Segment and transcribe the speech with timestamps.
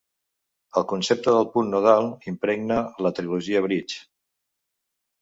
[0.81, 4.05] El concepte del punt nodal impregna la trilogia Bridge.